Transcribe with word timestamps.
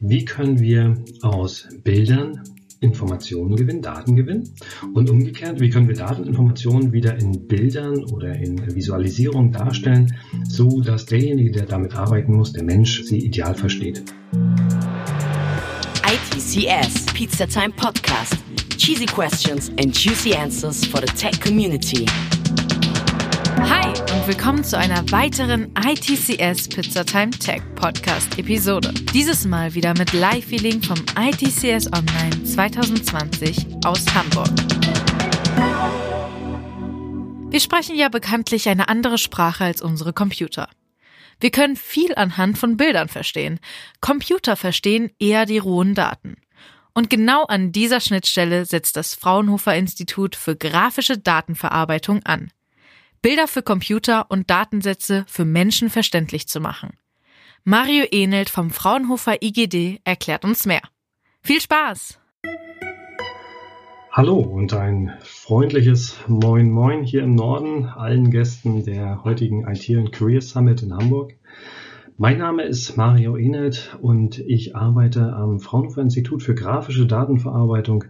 Wie 0.00 0.24
können 0.24 0.60
wir 0.60 0.94
aus 1.22 1.66
Bildern 1.82 2.44
Informationen 2.80 3.56
gewinnen, 3.56 3.82
Daten 3.82 4.14
gewinnen? 4.14 4.48
Und 4.94 5.10
umgekehrt, 5.10 5.58
wie 5.60 5.70
können 5.70 5.88
wir 5.88 5.96
Dateninformationen 5.96 6.92
wieder 6.92 7.18
in 7.18 7.48
Bildern 7.48 8.04
oder 8.04 8.34
in 8.34 8.74
Visualisierung 8.74 9.50
darstellen, 9.50 10.16
so 10.48 10.80
dass 10.80 11.06
derjenige, 11.06 11.50
der 11.50 11.66
damit 11.66 11.96
arbeiten 11.96 12.34
muss, 12.34 12.52
der 12.52 12.62
Mensch, 12.62 13.02
sie 13.02 13.18
ideal 13.18 13.54
versteht? 13.54 14.04
ITCS 16.06 17.06
Pizza 17.12 17.48
Time 17.48 17.70
Podcast. 17.70 18.36
Cheesy 18.76 19.06
questions 19.06 19.70
and 19.80 19.92
juicy 19.92 20.32
answers 20.32 20.86
for 20.86 21.00
the 21.00 21.12
tech 21.14 21.40
community. 21.40 22.06
Hi 23.62 23.88
und 23.88 24.26
willkommen 24.28 24.62
zu 24.62 24.78
einer 24.78 25.10
weiteren 25.10 25.72
ITCS 25.76 26.68
Pizzatime 26.68 27.30
Tech 27.30 27.62
Podcast 27.74 28.38
Episode. 28.38 28.92
Dieses 29.12 29.44
Mal 29.46 29.74
wieder 29.74 29.94
mit 29.98 30.12
Live-Feeling 30.12 30.82
vom 30.82 30.98
ITCS 31.18 31.92
Online 31.92 32.44
2020 32.44 33.66
aus 33.84 34.04
Hamburg. 34.14 34.48
Wir 37.50 37.60
sprechen 37.60 37.96
ja 37.96 38.08
bekanntlich 38.08 38.68
eine 38.68 38.88
andere 38.88 39.18
Sprache 39.18 39.64
als 39.64 39.82
unsere 39.82 40.12
Computer. 40.12 40.68
Wir 41.40 41.50
können 41.50 41.76
viel 41.76 42.14
anhand 42.14 42.58
von 42.58 42.76
Bildern 42.76 43.08
verstehen. 43.08 43.60
Computer 44.00 44.56
verstehen 44.56 45.10
eher 45.18 45.46
die 45.46 45.58
rohen 45.58 45.94
Daten. 45.94 46.36
Und 46.94 47.10
genau 47.10 47.44
an 47.44 47.70
dieser 47.70 48.00
Schnittstelle 48.00 48.64
setzt 48.64 48.96
das 48.96 49.14
Fraunhofer 49.14 49.76
Institut 49.76 50.34
für 50.34 50.56
grafische 50.56 51.16
Datenverarbeitung 51.16 52.24
an. 52.24 52.50
Bilder 53.20 53.48
für 53.48 53.62
Computer 53.62 54.30
und 54.30 54.48
Datensätze 54.48 55.24
für 55.26 55.44
Menschen 55.44 55.90
verständlich 55.90 56.46
zu 56.46 56.60
machen. 56.60 56.90
Mario 57.64 58.04
Enelt 58.10 58.48
vom 58.48 58.70
Fraunhofer 58.70 59.42
IGD 59.42 60.00
erklärt 60.04 60.44
uns 60.44 60.66
mehr. 60.66 60.82
Viel 61.42 61.60
Spaß! 61.60 62.20
Hallo 64.12 64.38
und 64.38 64.72
ein 64.72 65.12
freundliches 65.20 66.16
Moin 66.28 66.70
Moin 66.70 67.02
hier 67.02 67.22
im 67.22 67.34
Norden 67.34 67.86
allen 67.86 68.30
Gästen 68.30 68.84
der 68.84 69.22
heutigen 69.24 69.66
IT 69.68 69.88
und 69.90 70.12
Career 70.12 70.40
Summit 70.40 70.82
in 70.82 70.94
Hamburg. 70.94 71.34
Mein 72.16 72.38
Name 72.38 72.62
ist 72.64 72.96
Mario 72.96 73.36
Enelt 73.36 73.96
und 74.00 74.38
ich 74.38 74.74
arbeite 74.74 75.32
am 75.34 75.60
Fraunhofer 75.60 76.02
Institut 76.02 76.42
für 76.42 76.54
grafische 76.54 77.06
Datenverarbeitung 77.06 78.04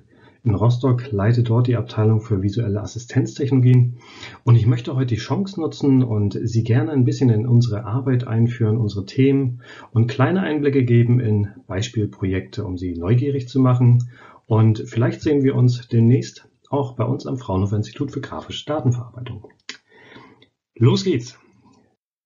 in 0.48 0.54
Rostock, 0.54 1.12
leite 1.12 1.42
dort 1.42 1.66
die 1.66 1.76
Abteilung 1.76 2.20
für 2.20 2.42
visuelle 2.42 2.80
Assistenztechnologien. 2.80 3.98
Und 4.44 4.56
ich 4.56 4.66
möchte 4.66 4.96
heute 4.96 5.14
die 5.14 5.16
Chance 5.16 5.60
nutzen 5.60 6.02
und 6.02 6.38
Sie 6.42 6.64
gerne 6.64 6.92
ein 6.92 7.04
bisschen 7.04 7.28
in 7.30 7.46
unsere 7.46 7.84
Arbeit 7.84 8.26
einführen, 8.26 8.78
unsere 8.78 9.04
Themen 9.04 9.60
und 9.92 10.08
kleine 10.08 10.40
Einblicke 10.40 10.84
geben 10.84 11.20
in 11.20 11.48
Beispielprojekte, 11.66 12.64
um 12.64 12.78
Sie 12.78 12.94
neugierig 12.94 13.48
zu 13.48 13.60
machen. 13.60 14.10
Und 14.46 14.84
vielleicht 14.86 15.20
sehen 15.20 15.42
wir 15.42 15.54
uns 15.54 15.86
demnächst 15.88 16.48
auch 16.70 16.96
bei 16.96 17.04
uns 17.04 17.26
am 17.26 17.36
Fraunhofer 17.36 17.76
Institut 17.76 18.10
für 18.10 18.20
grafische 18.20 18.66
Datenverarbeitung. 18.66 19.46
Los 20.74 21.04
geht's! 21.04 21.38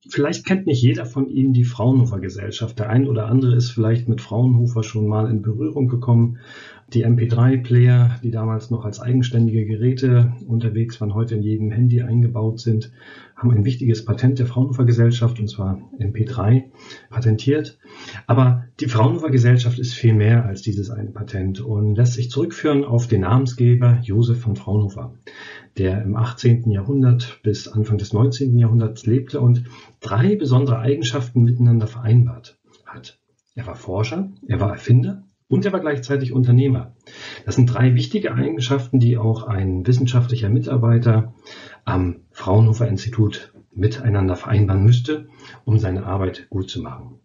Vielleicht 0.09 0.45
kennt 0.45 0.67
nicht 0.67 0.83
jeder 0.83 1.07
von 1.07 1.29
Ihnen 1.29 1.53
die 1.53 1.65
Fraunhofer 1.65 2.19
Gesellschaft. 2.19 2.77
Der 2.79 2.91
ein 2.91 3.07
oder 3.07 3.27
andere 3.27 3.55
ist 3.55 3.71
vielleicht 3.71 4.09
mit 4.09 4.21
Fraunhofer 4.21 4.83
schon 4.83 5.07
mal 5.07 5.31
in 5.31 5.43
Berührung 5.43 5.87
gekommen. 5.87 6.39
Die 6.93 7.07
MP3-Player, 7.07 8.19
die 8.23 8.33
damals 8.33 8.71
noch 8.71 8.85
als 8.85 9.01
eigenständige 9.01 9.65
Geräte 9.65 10.33
unterwegs 10.49 11.01
waren, 11.01 11.15
heute 11.15 11.37
in 11.37 11.43
jedem 11.43 11.71
Handy 11.71 12.03
eingebaut 12.03 12.59
sind, 12.59 12.91
haben 13.43 13.53
ein 13.53 13.65
wichtiges 13.65 14.05
Patent 14.05 14.39
der 14.39 14.47
Fraunhofer 14.47 14.85
Gesellschaft, 14.85 15.41
und 15.41 15.49
zwar 15.49 15.79
MP3, 15.99 16.71
patentiert. 17.11 17.79
Aber 18.27 18.65
die 18.81 18.87
Fraunhofer 18.87 19.31
Gesellschaft 19.31 19.79
ist 19.79 19.95
viel 19.95 20.15
mehr 20.15 20.45
als 20.45 20.63
dieses 20.63 20.91
eine 20.91 21.11
Patent 21.11 21.61
und 21.61 21.97
lässt 21.97 22.15
sich 22.15 22.31
zurückführen 22.31 22.85
auf 22.85 23.09
den 23.09 23.23
Namensgeber 23.23 23.99
Josef 24.03 24.41
von 24.41 24.57
Fraunhofer, 24.57 25.15
der 25.77 26.03
im 26.03 26.17
18. 26.17 26.71
Jahrhundert 26.71 27.41
bis 27.43 27.67
Anfang 27.67 27.99
des 27.99 28.13
19. 28.13 28.57
Jahrhunderts 28.59 29.07
lebte 29.07 29.41
und 29.41 29.65
drei 30.01 30.37
besondere 30.37 30.79
Eigenschaften 30.79 31.43
miteinander 31.43 31.89
vereinbart 31.89 32.59
hat. 32.87 33.19
Er 33.55 33.67
war 33.67 33.75
Forscher, 33.75 34.31
er 34.47 34.61
war 34.61 34.71
Erfinder 34.71 35.25
und 35.53 35.67
er 35.67 35.73
war 35.75 35.81
gleichzeitig 35.81 36.33
Unternehmer. 36.33 36.97
Das 37.45 37.57
sind 37.57 37.67
drei 37.67 37.95
wichtige 37.95 38.35
Eigenschaften, 38.35 39.01
die 39.01 39.19
auch 39.19 39.43
ein 39.43 39.87
wissenschaftlicher 39.87 40.49
Mitarbeiter 40.49 41.35
am 41.85 42.21
Fraunhofer 42.31 42.89
Institut 42.89 43.53
miteinander 43.71 44.35
vereinbaren 44.35 44.83
müsste, 44.83 45.29
um 45.67 45.79
seine 45.79 46.07
Arbeit 46.07 46.47
gut 46.49 46.71
zu 46.71 46.81
machen. 46.81 47.21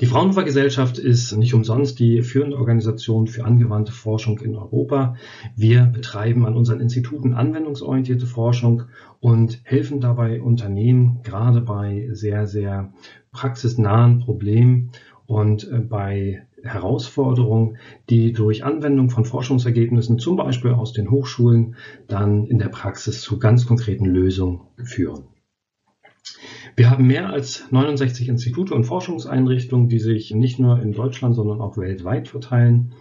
Die 0.00 0.06
Fraunhofer 0.06 0.44
Gesellschaft 0.44 0.98
ist 0.98 1.36
nicht 1.36 1.52
umsonst 1.52 1.98
die 1.98 2.22
führende 2.22 2.58
Organisation 2.58 3.26
für 3.26 3.44
angewandte 3.44 3.90
Forschung 3.90 4.38
in 4.38 4.54
Europa. 4.54 5.16
Wir 5.56 5.82
betreiben 5.86 6.46
an 6.46 6.54
unseren 6.54 6.80
Instituten 6.80 7.34
anwendungsorientierte 7.34 8.26
Forschung 8.26 8.84
und 9.18 9.60
helfen 9.64 10.00
dabei 10.00 10.40
Unternehmen 10.40 11.22
gerade 11.24 11.60
bei 11.60 12.08
sehr, 12.12 12.46
sehr 12.46 12.92
praxisnahen 13.32 14.20
Problemen 14.20 14.92
und 15.26 15.68
äh, 15.68 15.80
bei 15.80 16.46
Herausforderungen, 16.62 17.78
die 18.10 18.32
durch 18.32 18.64
Anwendung 18.64 19.10
von 19.10 19.24
Forschungsergebnissen, 19.24 20.18
zum 20.18 20.36
Beispiel 20.36 20.72
aus 20.72 20.92
den 20.92 21.10
Hochschulen, 21.10 21.76
dann 22.08 22.46
in 22.46 22.58
der 22.58 22.68
Praxis 22.68 23.20
zu 23.20 23.38
ganz 23.38 23.66
konkreten 23.66 24.06
Lösungen 24.06 24.60
führen. 24.82 25.24
Wir 26.74 26.90
haben 26.90 27.06
mehr 27.06 27.30
als 27.30 27.70
69 27.70 28.28
Institute 28.28 28.74
und 28.74 28.84
Forschungseinrichtungen, 28.84 29.88
die 29.88 29.98
sich 29.98 30.32
nicht 30.32 30.58
nur 30.58 30.80
in 30.82 30.92
Deutschland, 30.92 31.34
sondern 31.34 31.60
auch 31.60 31.76
weltweit 31.78 32.28
verteilen. 32.28 32.92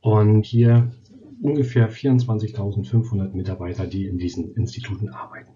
Und 0.00 0.44
hier 0.44 0.92
ungefähr 1.40 1.90
24.500 1.90 3.34
Mitarbeiter, 3.34 3.86
die 3.86 4.06
in 4.06 4.18
diesen 4.18 4.54
Instituten 4.54 5.08
arbeiten. 5.08 5.52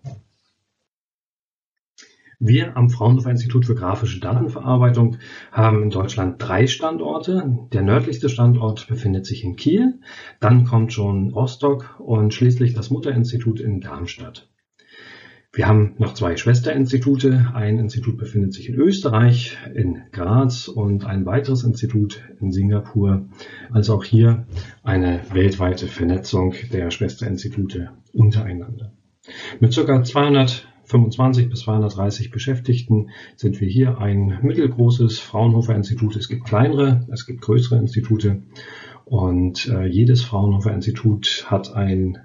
Wir 2.41 2.76
am 2.76 2.88
Fraunhofer 2.88 3.31
Institut 3.31 3.66
für 3.66 3.75
grafische 3.75 4.21
Datenverarbeitung 4.21 5.16
haben 5.50 5.82
in 5.82 5.91
Deutschland 5.91 6.37
drei 6.38 6.69
Standorte. 6.69 7.66
Der 7.72 7.82
nördlichste 7.82 8.28
Standort 8.28 8.87
befindet 8.87 9.26
sich 9.26 9.43
in 9.43 9.56
Kiel, 9.56 9.99
dann 10.38 10.65
kommt 10.65 10.93
schon 10.93 11.31
Rostock 11.31 11.99
und 11.99 12.32
schließlich 12.32 12.75
das 12.75 12.91
Mutterinstitut 12.91 13.59
in 13.59 13.81
Darmstadt. 13.81 14.49
Wir 15.53 15.66
haben 15.66 15.94
noch 15.99 16.15
zwei 16.15 16.37
Schwesterinstitute. 16.37 17.50
Ein 17.54 17.78
Institut 17.78 18.19
befindet 18.19 18.53
sich 18.53 18.69
in 18.69 18.76
Österreich, 18.76 19.59
in 19.75 20.03
Graz 20.12 20.69
und 20.69 21.06
ein 21.06 21.26
weiteres 21.26 21.65
Institut 21.65 22.22
in 22.38 22.53
Singapur. 22.53 23.26
Also 23.72 23.94
auch 23.94 24.05
hier 24.05 24.47
eine 24.84 25.22
weltweite 25.32 25.88
Vernetzung 25.88 26.55
der 26.72 26.93
Schwesterinstitute 26.93 27.91
untereinander. 28.12 28.93
Mit 29.59 29.75
ca. 29.75 30.05
200 30.05 30.68
25 30.88 31.50
bis 31.50 31.60
230 31.60 32.31
Beschäftigten 32.31 33.10
sind 33.37 33.60
wir 33.60 33.69
hier 33.69 33.99
ein 33.99 34.38
mittelgroßes 34.43 35.19
Fraunhofer 35.19 35.75
Institut. 35.75 36.16
Es 36.16 36.28
gibt 36.28 36.44
kleinere, 36.44 37.06
es 37.12 37.26
gibt 37.26 37.43
größere 37.43 37.78
Institute 37.78 38.43
und 39.04 39.69
äh, 39.69 39.87
jedes 39.87 40.25
Fraunhofer 40.25 40.72
Institut 40.72 41.47
hat 41.49 41.75
ein 41.75 42.19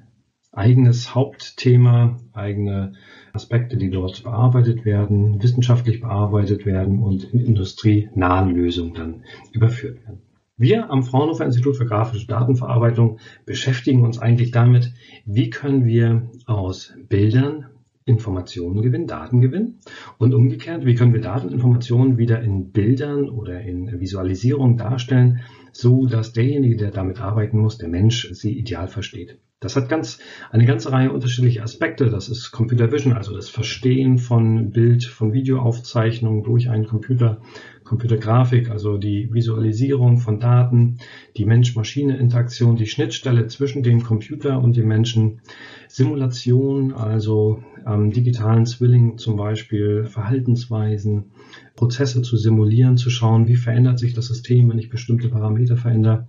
eigenes 0.52 1.14
Hauptthema, 1.14 2.18
eigene 2.32 2.94
Aspekte, 3.34 3.78
die 3.78 3.90
dort 3.90 4.24
bearbeitet 4.24 4.86
werden, 4.86 5.42
wissenschaftlich 5.42 6.02
bearbeitet 6.02 6.66
werden 6.66 7.00
und 7.00 7.24
in 7.34 7.40
industrienahen 7.40 8.56
Lösungen 8.56 8.94
dann 8.94 9.24
überführt 9.52 10.04
werden. 10.06 10.22
Wir 10.56 10.92
am 10.92 11.04
Fraunhofer 11.04 11.46
Institut 11.46 11.78
für 11.78 11.88
grafische 11.88 12.28
Datenverarbeitung 12.28 13.18
beschäftigen 13.46 14.04
uns 14.04 14.20
eigentlich 14.20 14.52
damit, 14.52 14.94
wie 15.26 15.50
können 15.50 15.86
wir 15.86 16.30
aus 16.46 16.94
Bildern 17.10 17.73
Informationen 18.06 18.82
gewinnen, 18.82 19.08
Daten 19.08 19.42
gewinnen. 19.42 19.80
Und 20.18 20.34
umgekehrt, 20.34 20.86
wie 20.86 20.96
können 20.96 21.14
wir 21.14 21.22
Dateninformationen 21.22 22.18
wieder 22.18 22.42
in 22.42 22.72
Bildern 22.72 23.30
oder 23.30 23.62
in 23.62 24.00
Visualisierung 24.00 24.78
darstellen, 24.78 25.42
so 25.72 26.06
dass 26.06 26.34
derjenige, 26.34 26.78
der 26.78 26.92
damit 26.92 27.20
arbeiten 27.20 27.60
muss, 27.60 27.78
der 27.78 27.90
Mensch, 27.90 28.30
sie 28.34 28.58
ideal 28.58 28.88
versteht. 28.88 29.40
Das 29.64 29.78
hat 29.78 29.88
ganz, 29.88 30.20
eine 30.52 30.66
ganze 30.66 30.92
Reihe 30.92 31.14
unterschiedlicher 31.14 31.64
Aspekte. 31.64 32.10
Das 32.10 32.28
ist 32.28 32.52
Computer 32.52 32.92
Vision, 32.92 33.14
also 33.14 33.34
das 33.34 33.50
Verstehen 33.50 34.18
von 34.18 34.72
Bild, 34.72 35.06
von 35.06 35.32
Videoaufzeichnungen 35.32 36.44
durch 36.44 36.70
einen 36.70 36.86
Computer, 36.86 37.42
Computergrafik, 37.84 38.70
also 38.70 38.98
die 38.98 39.34
Visualisierung 39.34 40.18
von 40.20 40.40
Daten, 40.40 40.98
die 41.38 41.46
Mensch-Maschine-Interaktion, 41.46 42.76
die 42.76 42.88
Schnittstelle 42.88 43.48
zwischen 43.48 43.84
dem 43.84 44.04
Computer 44.04 44.62
und 44.62 44.76
dem 44.76 44.88
Menschen, 44.88 45.42
Simulation, 45.88 46.94
also 46.94 47.64
ähm, 47.86 48.12
digitalen 48.12 48.66
Zwilling 48.66 49.18
zum 49.18 49.36
Beispiel, 49.36 50.06
Verhaltensweisen, 50.06 51.32
Prozesse 51.76 52.22
zu 52.22 52.38
simulieren, 52.38 52.98
zu 52.98 53.10
schauen, 53.10 53.48
wie 53.48 53.56
verändert 53.56 54.00
sich 54.00 54.14
das 54.14 54.28
System, 54.28 54.70
wenn 54.70 54.80
ich 54.80 54.90
bestimmte 54.90 55.30
Parameter 55.30 55.78
verändere. 55.78 56.28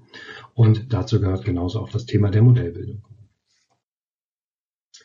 Und 0.54 0.92
dazu 0.92 1.20
gehört 1.20 1.44
genauso 1.44 1.80
auch 1.80 1.90
das 1.90 2.06
Thema 2.06 2.30
der 2.30 2.42
Modellbildung. 2.42 3.02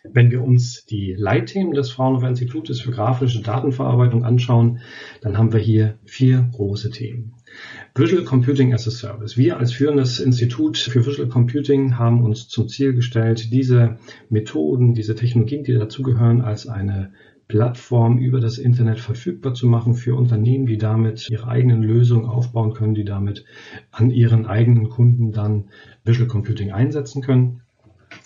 Wenn 0.04 0.32
wir 0.32 0.42
uns 0.42 0.86
die 0.86 1.14
Leitthemen 1.14 1.74
des 1.74 1.92
Fraunhofer 1.92 2.30
Institutes 2.30 2.80
für 2.80 2.92
grafische 2.92 3.42
Datenverarbeitung 3.42 4.24
anschauen, 4.24 4.80
dann 5.22 5.38
haben 5.38 5.52
wir 5.52 5.60
hier 5.60 6.00
vier 6.06 6.50
große 6.54 6.90
Themen. 6.90 7.34
Visual 7.96 8.24
Computing 8.24 8.74
as 8.74 8.88
a 8.88 8.92
Service. 8.92 9.36
Wir 9.36 9.58
als 9.58 9.74
führendes 9.74 10.22
Institut 10.22 10.78
für 10.78 11.06
Visual 11.06 11.28
Computing 11.28 11.98
haben 11.98 12.24
uns 12.24 12.48
zum 12.48 12.70
Ziel 12.70 12.94
gestellt, 12.94 13.52
diese 13.52 13.98
Methoden, 14.30 14.94
diese 14.94 15.16
Technologien, 15.16 15.66
die 15.66 15.74
dazugehören, 15.74 16.40
als 16.42 16.66
eine 16.66 17.12
Plattform 17.50 18.20
über 18.20 18.40
das 18.40 18.58
Internet 18.58 19.00
verfügbar 19.00 19.54
zu 19.54 19.68
machen 19.68 19.96
für 19.96 20.16
Unternehmen, 20.16 20.66
die 20.66 20.78
damit 20.78 21.28
ihre 21.30 21.48
eigenen 21.48 21.84
Lösungen 21.84 22.26
aufbauen 22.26 22.74
können, 22.74 22.94
die 22.94 23.04
damit 23.04 23.44
an 23.92 24.12
ihren 24.12 24.46
eigenen 24.46 24.90
Kunden 24.90 25.34
dann 25.34 25.66
Visual 26.06 26.28
Computing 26.28 26.72
einsetzen 26.72 27.22
können. 27.22 27.64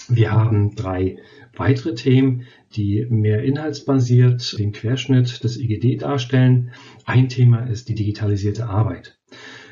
Wir 0.09 0.31
haben 0.31 0.75
drei 0.75 1.17
weitere 1.55 1.95
Themen, 1.95 2.43
die 2.75 3.05
mehr 3.09 3.43
inhaltsbasiert 3.43 4.57
den 4.57 4.71
Querschnitt 4.71 5.43
des 5.43 5.57
IGD 5.57 6.01
darstellen. 6.01 6.71
Ein 7.05 7.29
Thema 7.29 7.65
ist 7.65 7.89
die 7.89 7.95
digitalisierte 7.95 8.67
Arbeit. 8.67 9.17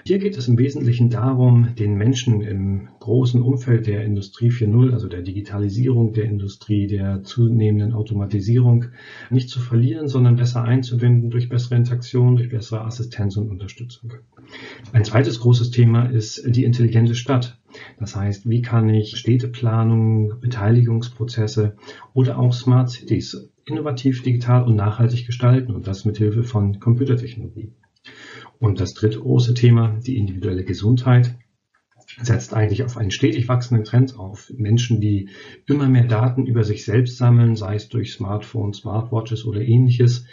Hier 0.04 0.18
geht 0.18 0.36
es 0.36 0.48
im 0.48 0.58
Wesentlichen 0.58 1.12
darum, 1.12 1.76
den 1.78 1.94
Menschen 1.94 2.42
im 2.42 2.90
großen 3.00 3.42
Umfeld 3.42 3.86
der 3.86 4.04
Industrie 4.04 4.50
4.0, 4.50 4.94
also 4.94 5.08
der 5.08 5.22
Digitalisierung 5.22 6.14
der 6.14 6.26
Industrie, 6.26 6.88
der 6.88 7.22
zunehmenden 7.24 7.94
Automatisierung, 7.94 8.86
nicht 9.30 9.50
zu 9.50 9.60
verlieren, 9.60 10.08
sondern 10.08 10.38
besser 10.38 10.64
einzubinden 10.64 11.30
durch 11.30 11.50
bessere 11.50 11.76
Interaktion, 11.76 12.36
durch 12.36 12.50
bessere 12.50 12.82
Assistenz 12.82 13.38
und 13.38 13.50
Unterstützung. 13.50 14.14
Ein 14.92 15.06
zweites 15.06 15.40
großes 15.40 15.70
Thema 15.70 16.06
ist 16.06 16.44
die 16.48 16.64
intelligente 16.64 17.14
Stadt. 17.14 17.61
Das 18.00 18.16
heißt, 18.16 18.50
wie 18.50 18.62
kann 18.62 18.90
ich 18.90 19.18
Städteplanung, 19.18 20.40
Beteiligungsprozesse 20.40 21.76
oder 22.14 22.40
auch 22.40 22.54
Smart 22.54 22.90
Cities 22.90 23.52
innovativ, 23.66 24.24
digital 24.24 24.64
und 24.64 24.76
nachhaltig 24.76 25.26
gestalten 25.26 25.74
und 25.74 25.88
das 25.88 26.06
mit 26.06 26.18
Hilfe 26.18 26.44
von 26.44 26.80
Computertechnologie. 26.80 27.74
Und 28.60 28.80
das 28.80 28.94
dritte 28.94 29.20
große 29.20 29.54
Thema, 29.54 30.00
die 30.06 30.18
individuelle 30.18 30.64
Gesundheit, 30.64 31.36
setzt 32.22 32.54
eigentlich 32.54 32.84
auf 32.84 32.98
einen 32.98 33.12
stetig 33.12 33.48
wachsenden 33.48 33.86
Trend 33.86 34.18
auf. 34.18 34.52
Menschen, 34.56 35.00
die 35.00 35.30
immer 35.66 35.88
mehr 35.88 36.06
Daten 36.06 36.46
über 36.46 36.64
sich 36.64 36.84
selbst 36.84 37.18
sammeln, 37.18 37.56
sei 37.56 37.76
es 37.76 37.90
durch 37.90 38.14
Smartphones, 38.14 38.80
Smartwatches 38.80 39.46
oder 39.46 39.62
ähnliches, 39.62 40.26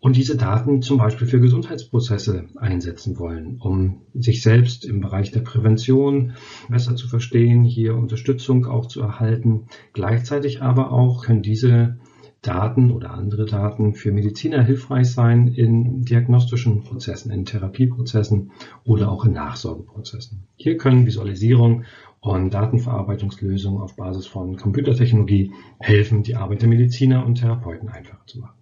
und 0.00 0.16
diese 0.16 0.36
Daten 0.36 0.80
zum 0.80 0.98
Beispiel 0.98 1.26
für 1.26 1.40
Gesundheitsprozesse 1.40 2.46
einsetzen 2.56 3.18
wollen, 3.18 3.58
um 3.60 4.02
sich 4.14 4.42
selbst 4.42 4.84
im 4.84 5.00
Bereich 5.00 5.32
der 5.32 5.40
Prävention 5.40 6.34
besser 6.68 6.94
zu 6.94 7.08
verstehen, 7.08 7.64
hier 7.64 7.96
Unterstützung 7.96 8.66
auch 8.66 8.86
zu 8.86 9.00
erhalten. 9.00 9.66
Gleichzeitig 9.92 10.62
aber 10.62 10.92
auch 10.92 11.24
können 11.24 11.42
diese 11.42 11.98
Daten 12.42 12.92
oder 12.92 13.10
andere 13.10 13.46
Daten 13.46 13.94
für 13.94 14.12
Mediziner 14.12 14.62
hilfreich 14.62 15.10
sein 15.10 15.48
in 15.48 16.02
diagnostischen 16.02 16.84
Prozessen, 16.84 17.32
in 17.32 17.44
Therapieprozessen 17.44 18.52
oder 18.84 19.10
auch 19.10 19.24
in 19.24 19.32
Nachsorgeprozessen. 19.32 20.46
Hier 20.54 20.76
können 20.76 21.06
Visualisierung 21.06 21.82
und 22.20 22.54
Datenverarbeitungslösungen 22.54 23.82
auf 23.82 23.96
Basis 23.96 24.28
von 24.28 24.56
Computertechnologie 24.56 25.52
helfen, 25.80 26.22
die 26.22 26.36
Arbeit 26.36 26.62
der 26.62 26.68
Mediziner 26.68 27.26
und 27.26 27.36
Therapeuten 27.36 27.88
einfacher 27.88 28.24
zu 28.26 28.38
machen. 28.38 28.54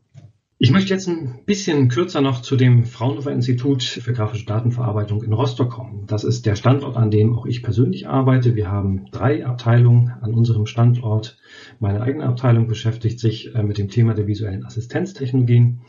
Ich 0.59 0.71
möchte 0.71 0.95
jetzt 0.95 1.07
ein 1.07 1.45
bisschen 1.45 1.89
kürzer 1.89 2.23
noch 2.23 2.41
zu 2.41 2.57
dem 2.57 2.85
Fraunhofer 2.85 3.31
Institut 3.31 3.83
für 3.83 4.15
grafische 4.15 4.47
Datenverarbeitung 4.47 5.23
in 5.23 5.35
Rostock 5.35 5.71
kommen. 5.71 6.07
Das 6.07 6.25
ist 6.25 6.47
der 6.47 6.57
Standort, 6.57 6.97
an 6.97 7.11
dem 7.11 7.35
auch 7.35 7.45
ich 7.45 7.63
persönlich 7.63 8.09
arbeite. 8.09 8.55
Wir 8.55 8.71
haben 8.71 9.11
drei 9.11 9.45
Abteilungen 9.45 10.15
an 10.23 10.33
unserem 10.33 10.65
Standort. 10.65 11.37
Meine 11.79 12.01
eigene 12.01 12.25
Abteilung 12.25 12.69
beschäftigt 12.69 13.21
sich 13.21 13.55
äh, 13.55 13.63
mit 13.63 13.77
dem 13.77 13.89
Thema 13.89 14.15
der 14.15 14.27
visuellen 14.27 14.65
Assistenztechnologien. 14.65 15.83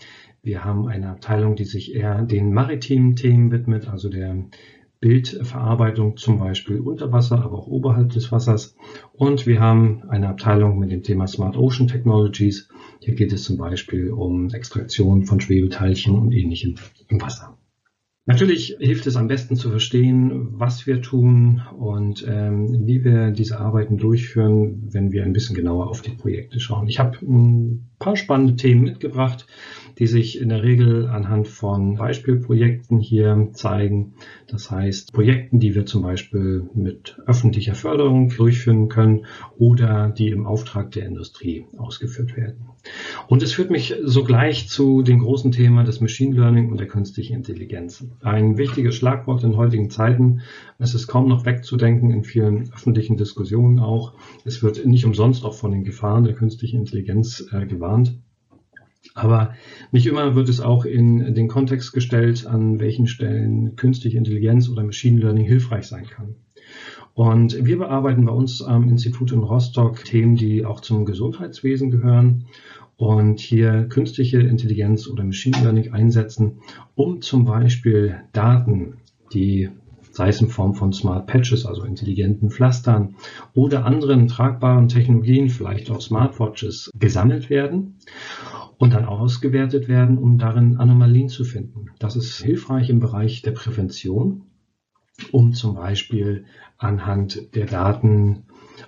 Wir 0.43 0.65
haben 0.65 0.89
eine 0.89 1.11
Abteilung, 1.11 1.55
die 1.55 1.63
sich 1.63 1.95
eher 1.95 2.21
den 2.23 2.53
maritimen 2.53 3.15
Themen 3.15 3.51
widmet, 3.51 3.87
also 3.87 4.09
der 4.09 4.47
Bildverarbeitung 4.99 6.17
zum 6.17 6.39
Beispiel 6.39 6.79
unter 6.79 7.11
Wasser, 7.11 7.43
aber 7.43 7.59
auch 7.59 7.67
oberhalb 7.67 8.09
des 8.09 8.31
Wassers. 8.31 8.75
Und 9.13 9.45
wir 9.45 9.59
haben 9.59 10.03
eine 10.09 10.29
Abteilung 10.29 10.79
mit 10.79 10.91
dem 10.91 11.03
Thema 11.03 11.27
Smart 11.27 11.57
Ocean 11.57 11.87
Technologies 11.87 12.69
hier 12.99 13.15
geht 13.15 13.33
es 13.33 13.43
zum 13.43 13.57
Beispiel 13.57 14.11
um 14.11 14.49
Extraktion 14.49 15.23
von 15.23 15.39
Schwebeteilchen 15.39 16.17
und 16.17 16.31
ähnlichem 16.31 16.75
im 17.07 17.21
Wasser. 17.21 17.57
Natürlich 18.25 18.75
hilft 18.79 19.07
es 19.07 19.15
am 19.15 19.29
besten 19.29 19.55
zu 19.55 19.69
verstehen, 19.69 20.59
was 20.59 20.85
wir 20.85 21.01
tun 21.01 21.61
und 21.77 22.25
ähm, 22.27 22.85
wie 22.85 23.05
wir 23.05 23.31
diese 23.31 23.57
Arbeiten 23.59 23.97
durchführen, 23.97 24.89
wenn 24.91 25.13
wir 25.13 25.23
ein 25.23 25.31
bisschen 25.31 25.55
genauer 25.55 25.89
auf 25.89 26.01
die 26.01 26.11
Projekte 26.11 26.59
schauen. 26.59 26.89
Ich 26.89 26.99
habe 26.99 27.17
ein 27.21 27.89
paar 27.99 28.17
spannende 28.17 28.57
Themen 28.57 28.81
mitgebracht, 28.81 29.47
die 29.99 30.07
sich 30.07 30.39
in 30.39 30.49
der 30.49 30.63
Regel 30.63 31.07
anhand 31.07 31.47
von 31.47 31.95
Beispielprojekten 31.95 32.99
hier 32.99 33.49
zeigen. 33.53 34.13
Das 34.47 34.69
heißt, 34.69 35.11
Projekten, 35.13 35.59
die 35.59 35.75
wir 35.75 35.85
zum 35.85 36.03
Beispiel 36.03 36.69
mit 36.73 37.17
öffentlicher 37.25 37.75
Förderung 37.75 38.29
durchführen 38.29 38.89
können 38.89 39.25
oder 39.57 40.09
die 40.09 40.29
im 40.29 40.45
Auftrag 40.45 40.91
der 40.91 41.05
Industrie 41.05 41.65
ausgeführt 41.77 42.37
werden. 42.37 42.67
Und 43.27 43.43
es 43.43 43.53
führt 43.53 43.71
mich 43.71 43.95
sogleich 44.03 44.69
zu 44.69 45.01
dem 45.01 45.19
großen 45.19 45.51
Thema 45.51 45.83
des 45.83 45.99
Machine 45.99 46.35
Learning 46.35 46.69
und 46.69 46.79
der 46.79 46.87
künstlichen 46.87 47.35
Intelligenz. 47.35 48.05
Ein 48.21 48.57
wichtiges 48.57 48.95
Schlagwort 48.95 49.43
in 49.43 49.57
heutigen 49.57 49.89
Zeiten. 49.89 50.41
Es 50.79 50.93
ist 50.93 51.07
kaum 51.07 51.27
noch 51.27 51.45
wegzudenken 51.45 52.11
in 52.11 52.23
vielen 52.23 52.71
öffentlichen 52.71 53.17
Diskussionen 53.17 53.79
auch. 53.79 54.13
Es 54.45 54.61
wird 54.61 54.85
nicht 54.85 55.05
umsonst 55.05 55.43
auch 55.43 55.55
von 55.55 55.71
den 55.71 55.83
Gefahren 55.83 56.23
der 56.23 56.33
künstlichen 56.33 56.79
Intelligenz 56.79 57.47
äh, 57.51 57.65
gewarnt. 57.65 58.17
Aber 59.13 59.53
nicht 59.91 60.07
immer 60.07 60.35
wird 60.35 60.49
es 60.49 60.59
auch 60.59 60.85
in 60.85 61.33
den 61.33 61.47
Kontext 61.47 61.93
gestellt, 61.93 62.45
an 62.45 62.79
welchen 62.79 63.07
Stellen 63.07 63.75
künstliche 63.75 64.17
Intelligenz 64.17 64.69
oder 64.69 64.83
Machine 64.83 65.19
Learning 65.19 65.45
hilfreich 65.45 65.87
sein 65.87 66.05
kann. 66.05 66.35
Und 67.13 67.65
wir 67.65 67.79
bearbeiten 67.79 68.25
bei 68.25 68.31
uns 68.31 68.61
am 68.61 68.89
Institut 68.89 69.31
in 69.31 69.39
Rostock 69.39 70.03
Themen, 70.03 70.35
die 70.35 70.65
auch 70.65 70.81
zum 70.81 71.03
Gesundheitswesen 71.03 71.89
gehören 71.89 72.45
und 72.95 73.39
hier 73.39 73.87
künstliche 73.89 74.39
Intelligenz 74.39 75.07
oder 75.07 75.23
Machine 75.23 75.57
Learning 75.63 75.93
einsetzen, 75.93 76.59
um 76.93 77.21
zum 77.21 77.45
Beispiel 77.45 78.21
Daten, 78.33 78.97
die 79.33 79.69
sei 80.11 80.29
es 80.29 80.41
in 80.41 80.49
Form 80.49 80.73
von 80.73 80.93
Smart 80.93 81.27
Patches, 81.27 81.65
also 81.65 81.83
intelligenten 81.83 82.49
Pflastern 82.49 83.15
oder 83.53 83.85
anderen 83.85 84.27
tragbaren 84.27 84.87
Technologien, 84.87 85.49
vielleicht 85.49 85.91
auch 85.91 86.01
Smartwatches, 86.01 86.91
gesammelt 86.97 87.49
werden 87.49 87.97
und 88.77 88.93
dann 88.93 89.05
ausgewertet 89.05 89.87
werden, 89.87 90.17
um 90.17 90.37
darin 90.37 90.77
Anomalien 90.77 91.29
zu 91.29 91.43
finden. 91.43 91.87
Das 91.99 92.15
ist 92.15 92.41
hilfreich 92.41 92.89
im 92.89 92.99
Bereich 92.99 93.41
der 93.41 93.51
Prävention, 93.51 94.43
um 95.31 95.53
zum 95.53 95.75
Beispiel 95.75 96.45
anhand 96.77 97.55
der 97.55 97.65
Daten 97.65 98.43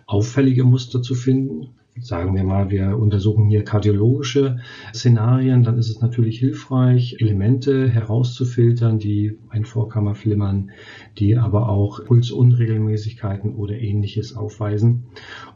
auffällige 0.06 0.64
Muster 0.64 1.02
zu 1.02 1.16
finden. 1.16 1.76
Sagen 2.02 2.34
wir 2.34 2.46
mal, 2.46 2.70
wir 2.70 2.98
untersuchen 2.98 3.50
hier 3.50 3.66
kardiologische 3.66 4.60
Szenarien, 4.94 5.64
dann 5.64 5.78
ist 5.78 5.90
es 5.90 6.00
natürlich 6.00 6.40
hilfreich, 6.40 7.18
Elemente 7.20 7.90
herauszufiltern, 7.90 9.00
die 9.00 9.38
ein 9.50 9.66
Vorkammer 9.66 10.16
flimmern, 10.16 10.72
die 11.18 11.36
aber 11.36 11.68
auch 11.68 12.06
Pulsunregelmäßigkeiten 12.06 13.54
oder 13.54 13.78
ähnliches 13.78 14.34
aufweisen 14.34 15.08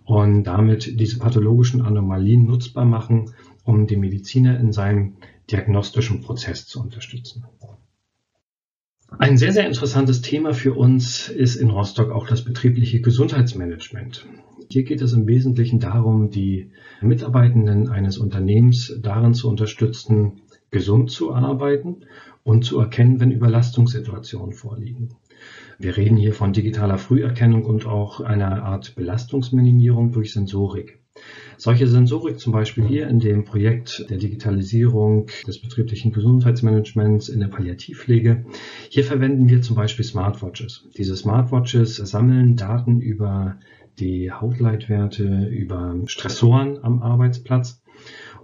und 0.03 0.43
damit 0.43 0.99
diese 0.99 1.19
pathologischen 1.19 1.81
Anomalien 1.81 2.45
nutzbar 2.45 2.83
machen, 2.83 3.31
um 3.63 3.87
den 3.87 3.99
Mediziner 3.99 4.59
in 4.59 4.71
seinem 4.71 5.17
diagnostischen 5.49 6.21
Prozess 6.21 6.65
zu 6.67 6.81
unterstützen. 6.81 7.45
Ein 9.19 9.37
sehr, 9.37 9.53
sehr 9.53 9.67
interessantes 9.67 10.21
Thema 10.21 10.53
für 10.53 10.73
uns 10.73 11.29
ist 11.29 11.55
in 11.55 11.69
Rostock 11.69 12.11
auch 12.11 12.27
das 12.27 12.43
betriebliche 12.43 12.99
Gesundheitsmanagement. 12.99 14.25
Hier 14.69 14.83
geht 14.83 15.01
es 15.01 15.13
im 15.13 15.27
Wesentlichen 15.27 15.79
darum, 15.79 16.31
die 16.31 16.71
Mitarbeitenden 17.01 17.89
eines 17.89 18.17
Unternehmens 18.17 18.97
darin 19.01 19.35
zu 19.35 19.49
unterstützen, 19.49 20.41
gesund 20.71 21.11
zu 21.11 21.33
arbeiten 21.33 22.05
und 22.43 22.65
zu 22.65 22.79
erkennen, 22.79 23.19
wenn 23.19 23.31
Überlastungssituationen 23.31 24.53
vorliegen. 24.53 25.09
Wir 25.83 25.97
reden 25.97 26.15
hier 26.15 26.33
von 26.33 26.53
digitaler 26.53 26.97
Früherkennung 26.97 27.65
und 27.65 27.85
auch 27.85 28.21
einer 28.21 28.63
Art 28.63 28.95
Belastungsminimierung 28.95 30.13
durch 30.13 30.31
Sensorik. 30.31 31.01
Solche 31.57 31.87
Sensorik 31.87 32.39
zum 32.39 32.53
Beispiel 32.53 32.85
hier 32.85 33.09
in 33.09 33.19
dem 33.19 33.43
Projekt 33.43 34.05
der 34.09 34.17
Digitalisierung 34.17 35.27
des 35.45 35.59
betrieblichen 35.59 36.13
Gesundheitsmanagements 36.13 37.27
in 37.27 37.41
der 37.41 37.49
Palliativpflege. 37.49 38.45
Hier 38.87 39.03
verwenden 39.03 39.49
wir 39.49 39.61
zum 39.61 39.75
Beispiel 39.75 40.05
Smartwatches. 40.05 40.87
Diese 40.97 41.17
Smartwatches 41.17 41.97
sammeln 41.97 42.55
Daten 42.55 43.01
über 43.01 43.59
die 43.99 44.31
Hautleitwerte, 44.31 45.49
über 45.51 45.97
Stressoren 46.05 46.81
am 46.81 47.03
Arbeitsplatz 47.03 47.82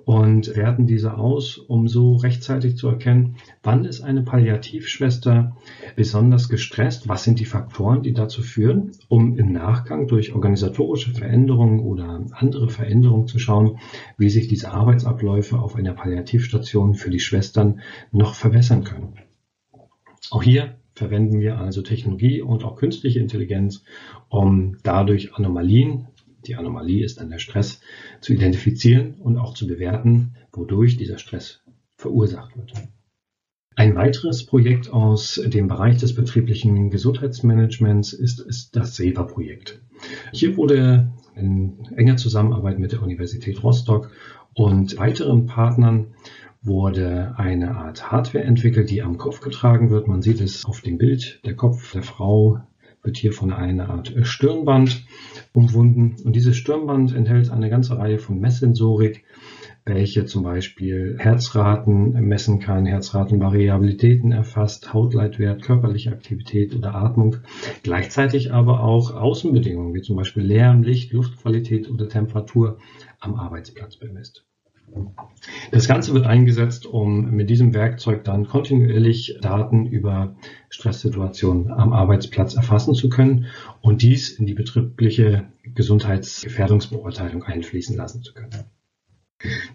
und 0.09 0.55
werten 0.55 0.87
diese 0.87 1.19
aus, 1.19 1.59
um 1.59 1.87
so 1.87 2.15
rechtzeitig 2.15 2.77
zu 2.77 2.87
erkennen, 2.87 3.35
wann 3.61 3.85
ist 3.85 4.01
eine 4.01 4.23
Palliativschwester 4.23 5.55
besonders 5.95 6.49
gestresst, 6.49 7.07
was 7.07 7.23
sind 7.23 7.39
die 7.39 7.45
Faktoren, 7.45 8.01
die 8.01 8.13
dazu 8.13 8.41
führen, 8.41 8.93
um 9.07 9.37
im 9.37 9.51
Nachgang 9.51 10.07
durch 10.07 10.33
organisatorische 10.33 11.11
Veränderungen 11.11 11.81
oder 11.81 12.25
andere 12.31 12.69
Veränderungen 12.69 13.27
zu 13.27 13.37
schauen, 13.37 13.77
wie 14.17 14.31
sich 14.31 14.47
diese 14.47 14.71
Arbeitsabläufe 14.71 15.59
auf 15.59 15.75
einer 15.75 15.93
Palliativstation 15.93 16.95
für 16.95 17.11
die 17.11 17.19
Schwestern 17.19 17.81
noch 18.11 18.33
verbessern 18.33 18.83
können. 18.83 19.13
Auch 20.31 20.41
hier 20.41 20.79
verwenden 20.95 21.39
wir 21.39 21.59
also 21.59 21.83
Technologie 21.83 22.41
und 22.41 22.63
auch 22.63 22.77
künstliche 22.77 23.19
Intelligenz, 23.19 23.83
um 24.27 24.77
dadurch 24.81 25.35
Anomalien 25.35 26.07
die 26.45 26.55
Anomalie 26.55 27.03
ist 27.03 27.19
dann 27.19 27.29
der 27.29 27.39
Stress, 27.39 27.81
zu 28.21 28.33
identifizieren 28.33 29.15
und 29.15 29.37
auch 29.37 29.53
zu 29.53 29.67
bewerten, 29.67 30.35
wodurch 30.51 30.97
dieser 30.97 31.17
Stress 31.17 31.61
verursacht 31.95 32.55
wird. 32.57 32.73
Ein 33.75 33.95
weiteres 33.95 34.45
Projekt 34.45 34.91
aus 34.91 35.41
dem 35.45 35.67
Bereich 35.67 35.97
des 35.97 36.13
betrieblichen 36.13 36.89
Gesundheitsmanagements 36.89 38.11
ist, 38.11 38.41
ist 38.41 38.75
das 38.75 38.95
SEVA-Projekt. 38.95 39.81
Hier 40.33 40.57
wurde 40.57 41.13
in 41.35 41.85
enger 41.95 42.17
Zusammenarbeit 42.17 42.79
mit 42.79 42.91
der 42.91 43.01
Universität 43.01 43.63
Rostock 43.63 44.11
und 44.53 44.97
weiteren 44.97 45.45
Partnern 45.45 46.07
wurde 46.61 47.35
eine 47.37 47.77
Art 47.77 48.11
Hardware 48.11 48.43
entwickelt, 48.43 48.89
die 48.89 49.01
am 49.01 49.17
Kopf 49.17 49.39
getragen 49.39 49.89
wird. 49.89 50.07
Man 50.07 50.21
sieht 50.21 50.41
es 50.41 50.65
auf 50.65 50.81
dem 50.81 50.97
Bild. 50.97 51.39
Der 51.45 51.55
Kopf 51.55 51.93
der 51.93 52.03
Frau 52.03 52.59
wird 53.03 53.17
hier 53.17 53.33
von 53.33 53.51
einer 53.51 53.89
Art 53.89 54.13
Stirnband 54.23 55.03
umwunden. 55.53 56.15
Und 56.23 56.35
dieses 56.35 56.57
Stirnband 56.57 57.15
enthält 57.15 57.49
eine 57.49 57.69
ganze 57.69 57.97
Reihe 57.97 58.19
von 58.19 58.39
Messsensorik, 58.39 59.23
welche 59.85 60.25
zum 60.25 60.43
Beispiel 60.43 61.15
Herzraten 61.17 62.11
messen 62.27 62.59
kann, 62.59 62.85
Herzratenvariabilitäten 62.85 64.31
erfasst, 64.31 64.93
Hautleitwert, 64.93 65.63
körperliche 65.63 66.11
Aktivität 66.11 66.75
oder 66.75 66.93
Atmung, 66.95 67.37
gleichzeitig 67.83 68.53
aber 68.53 68.83
auch 68.83 69.15
Außenbedingungen 69.15 69.93
wie 69.93 70.01
zum 70.01 70.15
Beispiel 70.15 70.43
Lärm, 70.43 70.83
Licht, 70.83 71.11
Luftqualität 71.13 71.89
oder 71.89 72.07
Temperatur 72.07 72.77
am 73.19 73.35
Arbeitsplatz 73.35 73.95
bemisst. 73.95 74.48
Das 75.71 75.87
Ganze 75.87 76.13
wird 76.13 76.25
eingesetzt, 76.25 76.85
um 76.85 77.31
mit 77.31 77.49
diesem 77.49 77.73
Werkzeug 77.73 78.23
dann 78.23 78.47
kontinuierlich 78.47 79.37
Daten 79.41 79.85
über 79.85 80.35
Stresssituationen 80.69 81.71
am 81.71 81.93
Arbeitsplatz 81.93 82.55
erfassen 82.55 82.95
zu 82.95 83.09
können 83.09 83.45
und 83.81 84.01
dies 84.01 84.29
in 84.29 84.45
die 84.45 84.53
betriebliche 84.53 85.45
Gesundheitsgefährdungsbeurteilung 85.63 87.43
einfließen 87.43 87.95
lassen 87.95 88.23
zu 88.23 88.33
können. 88.33 88.49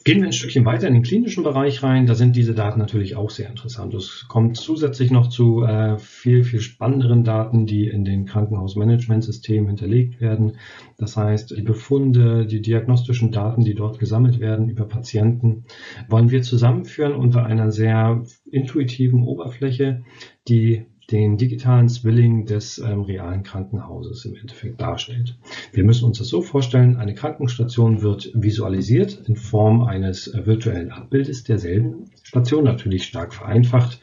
Gehen 0.04 0.20
wir 0.20 0.26
ein 0.26 0.34
Stückchen 0.34 0.66
weiter 0.66 0.86
in 0.86 0.92
den 0.92 1.02
klinischen 1.02 1.44
Bereich 1.44 1.82
rein. 1.82 2.04
Da 2.04 2.14
sind 2.14 2.36
diese 2.36 2.52
Daten 2.52 2.78
natürlich 2.78 3.16
auch 3.16 3.30
sehr 3.30 3.48
interessant. 3.48 3.94
Es 3.94 4.26
kommt 4.28 4.58
zusätzlich 4.58 5.10
noch 5.10 5.30
zu 5.30 5.62
äh, 5.62 5.96
viel, 5.96 6.44
viel 6.44 6.60
spannenderen 6.60 7.24
Daten, 7.24 7.64
die 7.64 7.88
in 7.88 8.04
den 8.04 8.26
Krankenhausmanagementsystemen 8.26 9.66
hinterlegt 9.66 10.20
werden. 10.20 10.58
Das 10.98 11.16
heißt, 11.16 11.56
die 11.56 11.62
Befunde, 11.62 12.44
die 12.44 12.60
diagnostischen 12.60 13.32
Daten, 13.32 13.64
die 13.64 13.74
dort 13.74 13.98
gesammelt 13.98 14.40
werden 14.40 14.68
über 14.68 14.84
Patienten, 14.84 15.64
wollen 16.06 16.30
wir 16.30 16.42
zusammenführen 16.42 17.14
unter 17.14 17.46
einer 17.46 17.72
sehr 17.72 18.24
intuitiven 18.50 19.22
Oberfläche, 19.22 20.02
die 20.48 20.84
den 21.10 21.36
digitalen 21.36 21.88
Zwilling 21.88 22.46
des 22.46 22.78
ähm, 22.78 23.02
realen 23.02 23.42
Krankenhauses 23.42 24.24
im 24.24 24.36
Endeffekt 24.36 24.80
darstellt. 24.80 25.36
Wir 25.72 25.84
müssen 25.84 26.06
uns 26.06 26.18
das 26.18 26.28
so 26.28 26.40
vorstellen, 26.40 26.96
eine 26.96 27.14
Krankenstation 27.14 28.02
wird 28.02 28.30
visualisiert 28.34 29.22
in 29.26 29.36
Form 29.36 29.82
eines 29.82 30.28
äh, 30.28 30.46
virtuellen 30.46 30.90
Abbildes 30.90 31.44
derselben 31.44 32.10
Station, 32.22 32.64
natürlich 32.64 33.04
stark 33.04 33.34
vereinfacht. 33.34 34.00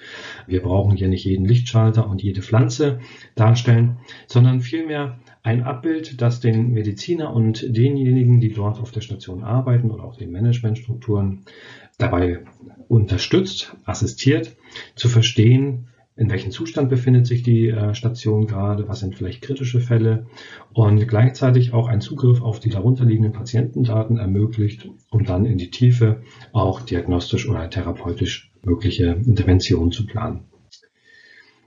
Wir 0.47 0.61
brauchen 0.61 0.95
hier 0.95 1.07
nicht 1.07 1.25
jeden 1.25 1.45
Lichtschalter 1.45 2.07
und 2.07 2.21
jede 2.21 2.41
Pflanze 2.41 2.99
darstellen, 3.35 3.97
sondern 4.27 4.61
vielmehr 4.61 5.19
ein 5.43 5.63
Abbild, 5.63 6.21
das 6.21 6.39
den 6.39 6.71
Mediziner 6.71 7.33
und 7.33 7.75
denjenigen, 7.75 8.39
die 8.39 8.53
dort 8.53 8.79
auf 8.79 8.91
der 8.91 9.01
Station 9.01 9.43
arbeiten 9.43 9.89
oder 9.89 10.03
auch 10.03 10.15
den 10.15 10.31
Managementstrukturen 10.31 11.45
dabei 11.97 12.39
unterstützt, 12.87 13.75
assistiert, 13.85 14.55
zu 14.95 15.09
verstehen, 15.09 15.87
in 16.15 16.29
welchem 16.29 16.51
Zustand 16.51 16.89
befindet 16.89 17.25
sich 17.25 17.41
die 17.41 17.69
äh, 17.69 17.93
Station 17.95 18.45
gerade, 18.45 18.87
was 18.87 18.99
sind 18.99 19.15
vielleicht 19.15 19.41
kritische 19.41 19.79
Fälle 19.79 20.25
und 20.73 21.07
gleichzeitig 21.07 21.73
auch 21.73 21.87
ein 21.87 22.01
Zugriff 22.01 22.41
auf 22.41 22.59
die 22.59 22.69
darunterliegenden 22.69 23.33
Patientendaten 23.33 24.17
ermöglicht, 24.17 24.89
um 25.09 25.23
dann 25.23 25.45
in 25.45 25.57
die 25.57 25.71
Tiefe 25.71 26.21
auch 26.51 26.81
diagnostisch 26.81 27.47
oder 27.47 27.69
therapeutisch 27.69 28.51
mögliche 28.63 29.05
Interventionen 29.25 29.91
zu 29.91 30.05
planen. 30.05 30.45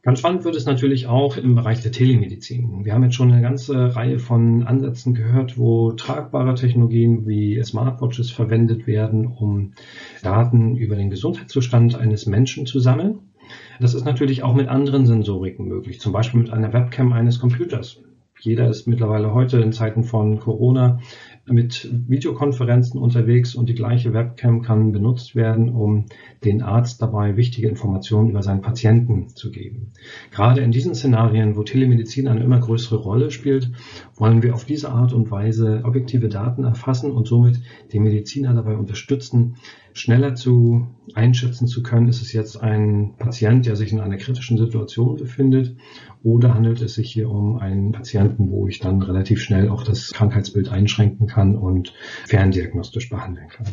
Ganz 0.05 0.19
spannend 0.19 0.45
wird 0.45 0.55
es 0.55 0.67
natürlich 0.67 1.07
auch 1.07 1.39
im 1.39 1.55
Bereich 1.55 1.81
der 1.81 1.91
Telemedizin. 1.91 2.85
Wir 2.85 2.93
haben 2.93 3.05
jetzt 3.05 3.15
schon 3.15 3.33
eine 3.33 3.41
ganze 3.41 3.97
Reihe 3.97 4.19
von 4.19 4.63
Ansätzen 4.65 5.15
gehört, 5.15 5.57
wo 5.57 5.93
tragbare 5.93 6.55
Technologien 6.57 7.27
wie 7.27 7.63
Smartwatches 7.65 8.31
verwendet 8.31 8.87
werden, 8.87 9.27
um 9.27 9.73
Daten 10.23 10.77
über 10.77 10.95
den 10.95 11.09
Gesundheitszustand 11.09 11.95
eines 11.95 12.27
Menschen 12.27 12.67
zu 12.67 12.81
sammeln. 12.81 13.21
Das 13.81 13.95
ist 13.95 14.05
natürlich 14.05 14.43
auch 14.43 14.55
mit 14.55 14.69
anderen 14.69 15.07
Sensoriken 15.07 15.67
möglich, 15.67 16.01
zum 16.01 16.13
Beispiel 16.13 16.41
mit 16.41 16.53
einer 16.53 16.73
Webcam 16.73 17.13
eines 17.13 17.41
Computers. 17.41 18.01
Jeder 18.41 18.69
ist 18.69 18.87
mittlerweile 18.87 19.33
heute 19.33 19.59
in 19.59 19.73
Zeiten 19.73 20.05
von 20.05 20.39
Corona 20.39 21.01
mit 21.47 21.91
Videokonferenzen 22.09 22.99
unterwegs 22.99 23.55
und 23.55 23.69
die 23.69 23.75
gleiche 23.75 24.15
Webcam 24.15 24.63
kann 24.63 24.93
benutzt 24.93 25.37
werden, 25.37 25.69
um 25.69 26.07
den 26.43 26.63
Arzt 26.63 27.03
dabei 27.03 27.37
wichtige 27.37 27.69
Informationen 27.69 28.31
über 28.31 28.43
seinen 28.43 28.63
Patienten 28.63 29.29
zu 29.29 29.51
geben. 29.51 29.93
Gerade 30.31 30.63
in 30.63 30.73
diesen 30.73 30.95
Szenarien, 30.95 31.57
wo 31.57 31.63
Telemedizin 31.63 32.29
eine 32.29 32.43
immer 32.43 32.61
größere 32.61 32.97
Rolle 32.97 33.31
spielt, 33.31 33.71
wollen 34.17 34.43
wir 34.43 34.55
auf 34.55 34.65
diese 34.65 34.91
Art 34.91 35.13
und 35.13 35.31
Weise 35.31 35.83
objektive 35.85 36.29
Daten 36.29 36.65
erfassen 36.65 37.11
und 37.11 37.29
somit 37.29 37.61
den 37.93 38.05
Mediziner 38.05 38.55
dabei 38.55 38.77
unterstützen, 38.77 39.57
schneller 39.93 40.35
zu 40.35 40.89
einschätzen 41.15 41.69
zu 41.69 41.83
können, 41.83 42.09
ist 42.09 42.21
es 42.21 42.33
jetzt 42.33 42.61
ein 42.61 43.15
Patient, 43.19 43.65
der 43.67 43.77
sich 43.77 43.93
in 43.93 44.01
einer 44.01 44.17
kritischen 44.17 44.59
Situation 44.59 45.17
befindet 45.17 45.77
oder 46.25 46.55
handelt 46.55 46.83
es 46.83 46.95
sich 46.95 47.13
hier 47.13 47.31
um 47.31 47.59
einen 47.59 47.93
Patienten, 47.93 48.51
wo 48.51 48.67
ich 48.67 48.81
dann 48.81 49.03
relativ 49.03 49.41
schnell 49.41 49.69
auch 49.69 49.85
das 49.85 50.11
Krankheitsbild 50.11 50.69
einschränken 50.69 51.29
kann 51.29 51.34
und 51.37 51.93
ferndiagnostisch 52.27 53.09
behandeln 53.09 53.49
kann. 53.49 53.67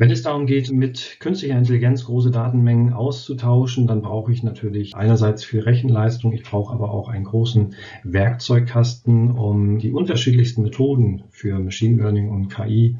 Wenn 0.00 0.10
es 0.10 0.22
darum 0.22 0.46
geht, 0.46 0.72
mit 0.72 1.18
künstlicher 1.20 1.58
Intelligenz 1.58 2.06
große 2.06 2.30
Datenmengen 2.30 2.94
auszutauschen, 2.94 3.86
dann 3.86 4.00
brauche 4.00 4.32
ich 4.32 4.42
natürlich 4.42 4.96
einerseits 4.96 5.44
viel 5.44 5.60
Rechenleistung, 5.60 6.32
ich 6.32 6.42
brauche 6.42 6.72
aber 6.72 6.90
auch 6.90 7.10
einen 7.10 7.26
großen 7.26 7.74
Werkzeugkasten, 8.02 9.32
um 9.32 9.78
die 9.78 9.92
unterschiedlichsten 9.92 10.62
Methoden 10.62 11.24
für 11.28 11.58
Machine 11.58 11.98
Learning 11.98 12.30
und 12.30 12.48
KI 12.48 12.96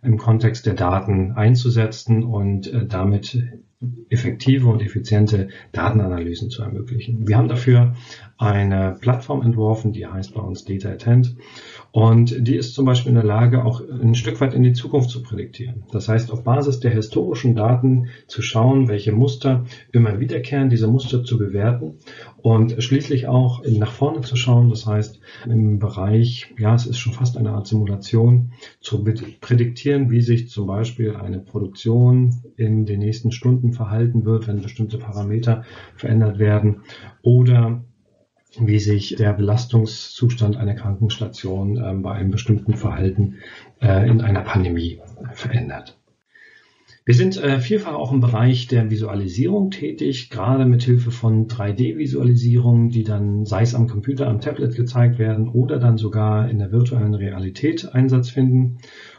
im 0.00 0.16
Kontext 0.16 0.64
der 0.64 0.72
Daten 0.72 1.32
einzusetzen 1.32 2.24
und 2.24 2.72
äh, 2.72 2.86
damit 2.86 3.36
effektive 4.08 4.68
und 4.68 4.82
effiziente 4.82 5.48
Datenanalysen 5.70 6.50
zu 6.50 6.62
ermöglichen. 6.62 7.28
Wir 7.28 7.36
haben 7.36 7.48
dafür 7.48 7.94
eine 8.36 8.96
Plattform 9.00 9.42
entworfen, 9.42 9.92
die 9.92 10.06
heißt 10.06 10.34
bei 10.34 10.40
uns 10.40 10.64
Data 10.64 10.90
Attend 10.90 11.36
und 11.92 12.46
die 12.46 12.56
ist 12.56 12.74
zum 12.74 12.84
Beispiel 12.84 13.10
in 13.10 13.16
der 13.16 13.24
Lage, 13.24 13.64
auch 13.64 13.80
ein 13.80 14.14
Stück 14.14 14.40
weit 14.40 14.54
in 14.54 14.62
die 14.62 14.72
Zukunft 14.72 15.10
zu 15.10 15.22
prädiktieren. 15.22 15.84
Das 15.92 16.08
heißt, 16.08 16.32
auf 16.32 16.44
Basis 16.44 16.80
der 16.80 16.90
historischen 16.90 17.54
Daten 17.54 18.08
zu 18.26 18.42
schauen, 18.42 18.88
welche 18.88 19.12
Muster 19.12 19.64
immer 19.92 20.20
wiederkehren, 20.20 20.70
diese 20.70 20.88
Muster 20.88 21.24
zu 21.24 21.38
bewerten 21.38 21.98
und 22.38 22.82
schließlich 22.82 23.26
auch 23.26 23.62
nach 23.64 23.92
vorne 23.92 24.20
zu 24.20 24.36
schauen. 24.36 24.70
Das 24.70 24.86
heißt, 24.86 25.20
im 25.46 25.78
Bereich, 25.78 26.52
ja, 26.58 26.74
es 26.74 26.86
ist 26.86 26.98
schon 26.98 27.12
fast 27.12 27.36
eine 27.36 27.50
Art 27.50 27.66
Simulation, 27.66 28.52
zu 28.80 29.04
prädiktieren, 29.40 30.10
wie 30.10 30.20
sich 30.20 30.48
zum 30.48 30.66
Beispiel 30.66 31.16
eine 31.16 31.38
Produktion 31.38 32.42
in 32.56 32.86
den 32.86 33.00
nächsten 33.00 33.32
Stunden 33.32 33.67
verhalten 33.72 34.24
wird, 34.24 34.48
wenn 34.48 34.62
bestimmte 34.62 34.98
Parameter 34.98 35.64
verändert 35.96 36.38
werden 36.38 36.82
oder 37.22 37.82
wie 38.58 38.78
sich 38.78 39.14
der 39.16 39.32
Belastungszustand 39.34 40.56
einer 40.56 40.74
Krankenstation 40.74 41.76
äh, 41.76 41.94
bei 41.94 42.12
einem 42.12 42.30
bestimmten 42.30 42.74
Verhalten 42.74 43.36
äh, 43.80 44.08
in 44.08 44.20
einer 44.20 44.40
Pandemie 44.40 45.00
verändert. 45.32 45.98
Wir 47.08 47.14
sind 47.14 47.42
äh, 47.42 47.58
vielfach 47.58 47.94
auch 47.94 48.12
im 48.12 48.20
Bereich 48.20 48.66
der 48.66 48.90
Visualisierung 48.90 49.70
tätig, 49.70 50.28
gerade 50.28 50.66
mit 50.66 50.82
Hilfe 50.82 51.10
von 51.10 51.46
3D-Visualisierungen, 51.46 52.90
die 52.90 53.02
dann 53.02 53.46
sei 53.46 53.62
es 53.62 53.74
am 53.74 53.88
Computer, 53.88 54.28
am 54.28 54.42
Tablet 54.42 54.76
gezeigt 54.76 55.18
werden 55.18 55.48
oder 55.48 55.78
dann 55.78 55.96
sogar 55.96 56.50
in 56.50 56.58
der 56.58 56.70
virtuellen 56.70 57.14
Realität 57.14 57.94
Einsatz 57.94 58.28
finden. 58.28 58.76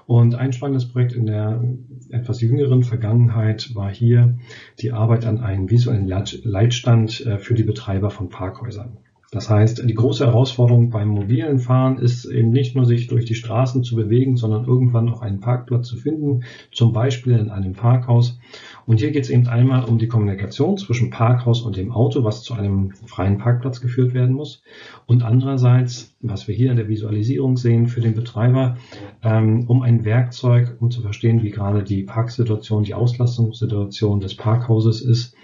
Und 0.10 0.34
ein 0.34 0.54
spannendes 0.54 0.88
Projekt 0.88 1.14
in 1.14 1.28
der 1.28 1.64
etwas 2.10 2.42
jüngeren 2.42 2.82
Vergangenheit 2.82 3.76
war 3.76 3.92
hier 3.92 4.40
die 4.80 4.92
Arbeit 4.92 5.24
an 5.24 5.38
einem 5.38 5.70
visuellen 5.70 6.08
Leitstand 6.08 7.24
äh, 7.28 7.38
für 7.38 7.54
die 7.54 7.62
Betreiber 7.62 8.10
von 8.10 8.28
Parkhäusern. 8.28 8.98
Das 9.32 9.48
heißt, 9.48 9.88
die 9.88 9.94
große 9.94 10.26
Herausforderung 10.26 10.90
beim 10.90 11.10
mobilen 11.10 11.60
Fahren 11.60 12.00
ist 12.00 12.26
eben 12.26 12.50
nicht 12.50 12.76
nur 12.76 12.86
sich 12.86 13.06
durch 13.06 13.26
die 13.26 13.36
Straßen 13.36 13.84
zu 13.84 13.96
bewegen, 13.96 14.38
sondern 14.38 14.66
irgendwann 14.66 15.08
auch 15.08 15.22
einen 15.22 15.40
Parkplatz 15.40 15.88
zu 15.88 15.98
finden, 15.98 16.44
zum 16.72 16.94
Beispiel 16.94 17.34
in 17.34 17.52
einem 17.52 17.74
Parkhaus. 17.74 18.40
Und 18.88 19.00
hier 19.00 19.12
geht 19.12 19.26
es 19.26 19.30
eben 19.30 19.48
einmal 19.48 19.84
um 19.84 20.00
die 20.00 20.08
Kommunikation 20.08 20.80
zwischen 20.80 21.12
Parkhaus 21.12 21.62
und 21.62 21.78
dem 21.78 21.92
Auto, 21.92 22.24
was 22.24 22.42
zu 22.42 22.56
einem 22.56 22.92
freien 23.06 23.38
Parkplatz 23.38 23.82
geführt 23.82 24.16
werden 24.16 24.34
muss. 24.34 24.64
Und 25.06 25.22
andererseits, 25.22 26.16
was 26.22 26.48
wir 26.48 26.56
hier 26.56 26.72
in 26.72 26.78
der 26.78 26.88
Visualisierung 26.88 27.56
sehen, 27.56 27.86
für 27.86 28.02
den 28.02 28.16
Betreiber, 28.16 28.78
ähm, 29.22 29.66
um 29.68 29.84
ein 29.84 30.06
Werkzeug, 30.06 30.78
um 30.80 30.90
zu 30.90 31.02
verstehen, 31.02 31.44
wie 31.44 31.52
gerade 31.52 31.84
die 31.84 32.02
Parksituation, 32.02 32.82
die 32.82 32.96
Auslastungssituation 32.96 34.22
des 34.22 34.36
Parkhauses 34.36 35.02
ist 35.02 35.36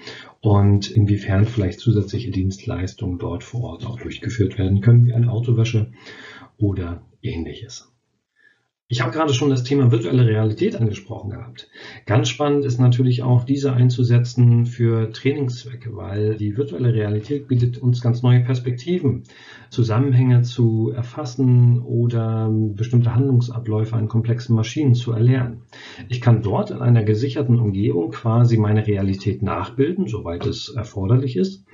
und 0.46 0.92
inwiefern 0.92 1.48
vielleicht 1.48 1.80
zusätzliche 1.80 2.30
Dienstleistungen 2.30 3.18
dort 3.18 3.44
vor 3.44 3.64
Ort 3.64 3.86
auch 3.88 4.00
durchgeführt 4.00 4.60
werden 4.60 4.80
können, 4.80 5.04
wie 5.06 5.14
eine 5.14 5.32
Autowäsche 5.32 5.92
oder 6.60 7.02
ähnliches. 7.24 7.92
Ich 8.88 9.02
habe 9.02 9.12
gerade 9.12 9.34
schon 9.34 9.50
das 9.50 9.64
Thema 9.64 9.92
virtuelle 9.92 10.28
Realität 10.28 10.76
angesprochen 10.76 11.32
gehabt. 11.32 11.68
Ganz 12.06 12.30
spannend 12.30 12.66
ist 12.66 12.80
natürlich 12.80 13.24
auch 13.24 13.44
diese 13.44 13.74
einzusetzen 13.74 14.68
für 14.68 15.12
Trainingszwecke, 15.12 15.96
weil 15.96 16.36
die 16.36 16.56
virtuelle 16.56 16.94
Realität 16.94 17.48
bietet 17.48 17.80
uns 17.80 18.00
ganz 18.00 18.22
neue 18.22 18.42
Perspektiven, 18.42 19.24
Zusammenhänge 19.72 20.44
zu 20.44 20.92
erfassen 20.96 21.82
oder 21.82 22.48
bestimmte 22.52 23.16
Handlungsabläufe 23.16 23.96
an 23.96 24.08
komplexen 24.08 24.56
Maschinen 24.56 24.94
zu 24.94 25.14
erlernen. 25.14 25.64
Ich 26.08 26.22
kann 26.22 26.44
dort 26.44 26.70
in 26.70 26.78
einer 26.78 27.04
gesicherten 27.04 27.58
Umgebung 27.58 28.12
quasi 28.12 28.56
meine 28.58 28.86
Realität 28.86 29.42
nachbilden, 29.42 30.08
soweit 30.08 30.46
es 30.46 30.70
erforderlich 30.70 31.38
ist, 31.38 31.66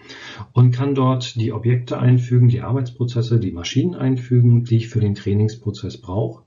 und 0.54 0.72
kann 0.72 0.96
dort 0.96 1.36
die 1.36 1.52
Objekte 1.52 2.00
einfügen, 2.00 2.48
die 2.48 2.62
Arbeitsprozesse, 2.62 3.38
die 3.38 3.52
Maschinen 3.52 3.96
einfügen, 3.96 4.64
die 4.64 4.78
ich 4.78 4.88
für 4.88 5.02
den 5.02 5.16
Trainingsprozess 5.16 6.00
brauche 6.00 6.44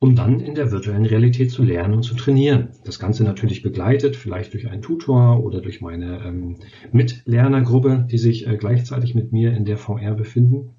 um 0.00 0.14
dann 0.14 0.40
in 0.40 0.54
der 0.54 0.70
virtuellen 0.70 1.06
Realität 1.06 1.50
zu 1.50 1.62
lernen 1.62 1.94
und 1.94 2.02
zu 2.02 2.14
trainieren. 2.14 2.70
Das 2.84 2.98
Ganze 2.98 3.24
natürlich 3.24 3.62
begleitet, 3.62 4.16
vielleicht 4.16 4.54
durch 4.54 4.68
einen 4.68 4.82
Tutor 4.82 5.42
oder 5.42 5.60
durch 5.60 5.80
meine 5.80 6.24
ähm, 6.24 6.56
Mitlernergruppe, 6.92 8.06
die 8.10 8.18
sich 8.18 8.46
äh, 8.46 8.56
gleichzeitig 8.56 9.14
mit 9.14 9.32
mir 9.32 9.52
in 9.54 9.64
der 9.64 9.76
VR 9.76 10.14
befinden. 10.14 10.70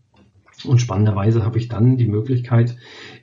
Und 0.65 0.81
spannenderweise 0.81 1.45
habe 1.45 1.57
ich 1.57 1.69
dann 1.69 1.97
die 1.97 2.07
Möglichkeit, 2.07 2.75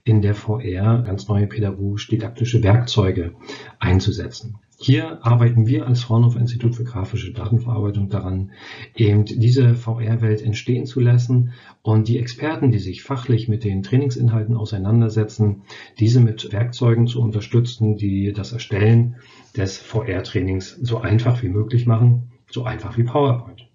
in 0.04 0.22
der 0.22 0.34
VR 0.34 1.02
ganz 1.02 1.28
neue 1.28 1.46
pädagogisch-didaktische 1.46 2.62
Werkzeuge 2.62 3.34
einzusetzen. 3.78 4.58
Hier 4.78 5.24
arbeiten 5.24 5.66
wir 5.66 5.86
als 5.86 6.02
Fraunhofer 6.02 6.38
Institut 6.38 6.74
für 6.74 6.84
grafische 6.84 7.32
Datenverarbeitung 7.32 8.10
daran, 8.10 8.52
eben 8.94 9.24
diese 9.24 9.74
VR-Welt 9.74 10.42
entstehen 10.42 10.84
zu 10.84 11.00
lassen 11.00 11.52
und 11.80 12.08
die 12.08 12.18
Experten, 12.18 12.70
die 12.70 12.78
sich 12.78 13.02
fachlich 13.02 13.48
mit 13.48 13.64
den 13.64 13.82
Trainingsinhalten 13.82 14.54
auseinandersetzen, 14.54 15.62
diese 15.98 16.20
mit 16.20 16.52
Werkzeugen 16.52 17.06
zu 17.06 17.22
unterstützen, 17.22 17.96
die 17.96 18.34
das 18.34 18.52
Erstellen 18.52 19.16
des 19.56 19.78
VR-Trainings 19.78 20.78
so 20.82 20.98
einfach 20.98 21.42
wie 21.42 21.48
möglich 21.48 21.86
machen, 21.86 22.32
so 22.50 22.64
einfach 22.64 22.98
wie 22.98 23.04
PowerPoint. 23.04 23.66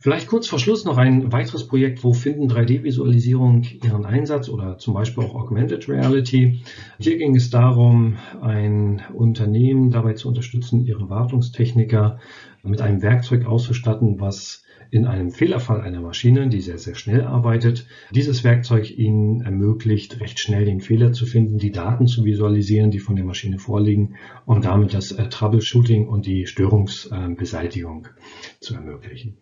Vielleicht 0.00 0.28
kurz 0.28 0.46
vor 0.46 0.60
Schluss 0.60 0.84
noch 0.84 0.96
ein 0.96 1.32
weiteres 1.32 1.66
Projekt, 1.66 2.04
wo 2.04 2.12
finden 2.12 2.48
3D-Visualisierung 2.48 3.64
ihren 3.82 4.06
Einsatz 4.06 4.48
oder 4.48 4.78
zum 4.78 4.94
Beispiel 4.94 5.24
auch 5.24 5.34
Augmented 5.34 5.88
Reality. 5.88 6.60
Hier 7.00 7.18
ging 7.18 7.34
es 7.34 7.50
darum, 7.50 8.16
ein 8.40 8.77
Unternehmen 9.10 9.90
dabei 9.90 10.14
zu 10.14 10.28
unterstützen, 10.28 10.84
ihre 10.84 11.08
Wartungstechniker 11.08 12.18
mit 12.62 12.80
einem 12.80 13.02
Werkzeug 13.02 13.46
auszustatten, 13.46 14.20
was 14.20 14.64
in 14.90 15.04
einem 15.04 15.30
Fehlerfall 15.30 15.82
einer 15.82 16.00
Maschine, 16.00 16.48
die 16.48 16.60
sehr, 16.60 16.78
sehr 16.78 16.94
schnell 16.94 17.22
arbeitet, 17.22 17.86
dieses 18.10 18.42
Werkzeug 18.42 18.90
Ihnen 18.96 19.42
ermöglicht, 19.42 20.20
recht 20.20 20.38
schnell 20.38 20.64
den 20.64 20.80
Fehler 20.80 21.12
zu 21.12 21.26
finden, 21.26 21.58
die 21.58 21.72
Daten 21.72 22.06
zu 22.06 22.24
visualisieren, 22.24 22.90
die 22.90 22.98
von 22.98 23.16
der 23.16 23.24
Maschine 23.24 23.58
vorliegen 23.58 24.14
und 24.46 24.64
damit 24.64 24.94
das 24.94 25.12
äh, 25.12 25.28
Troubleshooting 25.28 26.08
und 26.08 26.26
die 26.26 26.46
Störungsbeseitigung 26.46 28.06
äh, 28.06 28.60
zu 28.60 28.74
ermöglichen. 28.74 29.36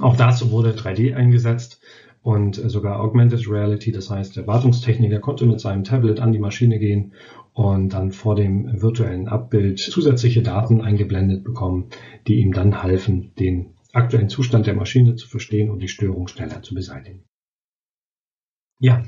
Auch 0.00 0.16
dazu 0.16 0.50
wurde 0.50 0.72
3D 0.72 1.14
eingesetzt 1.14 1.80
und 2.22 2.54
sogar 2.56 3.00
Augmented 3.00 3.48
Reality, 3.48 3.92
das 3.92 4.10
heißt, 4.10 4.36
der 4.36 4.46
Wartungstechniker 4.46 5.20
konnte 5.20 5.46
mit 5.46 5.60
seinem 5.60 5.84
Tablet 5.84 6.20
an 6.20 6.32
die 6.32 6.38
Maschine 6.38 6.78
gehen 6.78 7.12
und 7.52 7.90
dann 7.90 8.12
vor 8.12 8.36
dem 8.36 8.80
virtuellen 8.80 9.28
Abbild 9.28 9.78
zusätzliche 9.78 10.42
Daten 10.42 10.80
eingeblendet 10.80 11.44
bekommen, 11.44 11.88
die 12.26 12.36
ihm 12.36 12.52
dann 12.52 12.82
halfen, 12.82 13.32
den 13.38 13.74
aktuellen 13.92 14.28
Zustand 14.28 14.66
der 14.66 14.74
Maschine 14.74 15.16
zu 15.16 15.28
verstehen 15.28 15.70
und 15.70 15.80
die 15.80 15.88
Störung 15.88 16.28
schneller 16.28 16.62
zu 16.62 16.74
beseitigen. 16.74 17.24
Ja, 18.82 19.02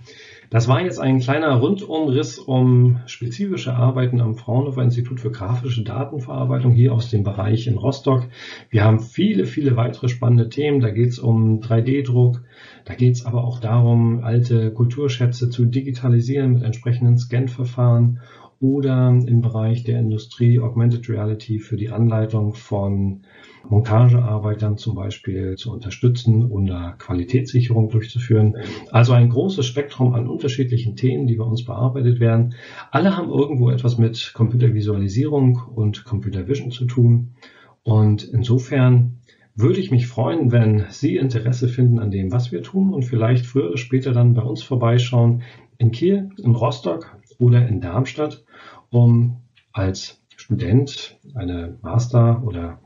das 0.50 0.68
war 0.68 0.82
jetzt 0.82 1.00
ein 1.00 1.20
kleiner 1.20 1.54
Rundumriss 1.54 2.38
um 2.38 3.00
spezifische 3.06 3.72
Arbeiten 3.72 4.20
am 4.20 4.35
Fraunhofer 4.35 4.82
Institut 4.82 5.18
für 5.18 5.30
grafische 5.30 5.82
Datenverarbeitung 5.82 6.72
hier 6.72 6.92
aus 6.92 7.08
dem 7.08 7.22
Bereich 7.22 7.66
in 7.66 7.78
Rostock. 7.78 8.28
Wir 8.68 8.85
haben 8.85 9.00
viele, 9.00 9.46
viele 9.46 9.74
weitere 9.74 10.11
spannende 10.11 10.50
Themen. 10.50 10.80
Da 10.80 10.90
geht 10.90 11.08
es 11.08 11.18
um 11.18 11.61
3D-Druck, 11.61 12.42
da 12.85 12.94
geht 12.94 13.14
es 13.14 13.24
aber 13.24 13.44
auch 13.44 13.61
darum, 13.61 14.22
alte 14.22 14.70
Kulturschätze 14.72 15.48
zu 15.48 15.64
digitalisieren 15.64 16.52
mit 16.52 16.64
entsprechenden 16.64 17.16
Scan-Verfahren 17.16 18.20
oder 18.62 19.09
im 19.09 19.40
Bereich 19.40 19.83
der 19.83 19.98
Industrie 19.98 20.61
Augmented 20.61 21.09
Reality 21.09 21.59
für 21.59 21.77
die 21.77 21.90
Anleitung 21.90 22.55
von 22.55 23.22
Montagearbeitern 23.68 24.77
zum 24.77 24.94
Beispiel 24.94 25.57
zu 25.57 25.72
unterstützen 25.72 26.44
und 26.44 26.70
Qualitätssicherung 26.98 27.88
durchzuführen. 27.88 28.57
Also 28.92 29.14
ein 29.14 29.31
großes 29.31 29.66
Spektrum 29.66 30.14
an 30.14 30.29
unterschiedlichen 30.29 30.94
Themen, 30.94 31.27
die 31.27 31.35
bei 31.35 31.44
uns 31.44 31.64
bearbeitet 31.64 32.20
werden. 32.20 32.55
Alle 32.92 33.16
haben 33.16 33.31
irgendwo 33.31 33.68
etwas 33.70 33.98
mit 33.98 34.33
Computervisualisierung 34.33 35.61
und 35.75 36.05
Computer 36.05 36.46
Vision 36.46 36.70
zu 36.70 36.85
tun. 36.85 37.35
Und 37.83 38.22
insofern 38.22 39.18
würde 39.57 39.81
ich 39.81 39.90
mich 39.90 40.07
freuen, 40.07 40.53
wenn 40.53 40.85
Sie 40.88 41.16
Interesse 41.16 41.66
finden 41.66 41.98
an 41.98 42.12
dem, 42.12 42.31
was 42.31 42.53
wir 42.53 42.62
tun 42.62 42.94
und 42.94 43.05
vielleicht 43.05 43.44
früher 43.44 43.66
oder 43.66 43.77
später 43.77 44.12
dann 44.12 44.35
bei 44.35 44.42
uns 44.42 44.62
vorbeischauen 44.62 45.42
in 45.79 45.90
Kiel, 45.90 46.31
in 46.38 46.53
Rostock 46.53 47.18
oder 47.42 47.66
in 47.66 47.81
Darmstadt, 47.81 48.44
um 48.90 49.42
als 49.72 50.22
Student 50.37 51.18
eine 51.35 51.78
Master- 51.83 52.42
oder 52.44 52.81